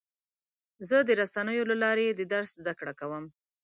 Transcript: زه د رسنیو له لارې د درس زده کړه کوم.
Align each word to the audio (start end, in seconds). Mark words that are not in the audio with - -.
زه 0.87 0.97
د 1.07 1.09
رسنیو 1.21 1.69
له 1.71 1.75
لارې 1.83 2.05
د 2.13 2.21
درس 2.33 2.51
زده 2.59 2.73
کړه 2.79 2.93
کوم. 2.99 3.25